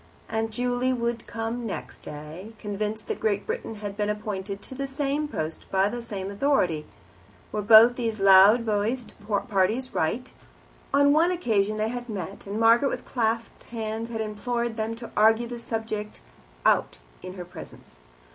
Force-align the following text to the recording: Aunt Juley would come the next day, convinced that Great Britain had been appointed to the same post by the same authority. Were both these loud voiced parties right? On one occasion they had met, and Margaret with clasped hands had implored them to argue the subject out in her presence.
Aunt 0.29 0.49
Juley 0.49 0.91
would 0.91 1.27
come 1.27 1.59
the 1.61 1.65
next 1.67 1.99
day, 1.99 2.53
convinced 2.57 3.05
that 3.05 3.19
Great 3.19 3.45
Britain 3.45 3.75
had 3.75 3.95
been 3.95 4.09
appointed 4.09 4.59
to 4.63 4.73
the 4.73 4.87
same 4.87 5.27
post 5.27 5.67
by 5.69 5.89
the 5.89 6.01
same 6.01 6.31
authority. 6.31 6.87
Were 7.51 7.61
both 7.61 7.97
these 7.97 8.19
loud 8.19 8.63
voiced 8.63 9.13
parties 9.47 9.93
right? 9.93 10.33
On 10.91 11.13
one 11.13 11.29
occasion 11.29 11.77
they 11.77 11.89
had 11.89 12.09
met, 12.09 12.47
and 12.47 12.59
Margaret 12.59 12.89
with 12.89 13.05
clasped 13.05 13.61
hands 13.65 14.09
had 14.09 14.21
implored 14.21 14.75
them 14.75 14.95
to 14.95 15.11
argue 15.15 15.45
the 15.45 15.59
subject 15.59 16.21
out 16.65 16.97
in 17.21 17.35
her 17.35 17.45
presence. 17.45 17.99